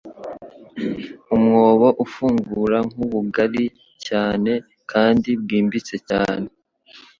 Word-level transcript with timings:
umwobo 1.35 1.87
ufungura 2.03 2.77
nk'ubugari 2.89 3.65
cyane 4.07 4.51
kandi 4.91 5.29
bwimbitse 5.41 5.95
cyane 6.09 6.47